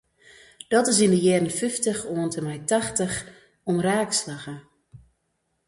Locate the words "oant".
2.15-2.35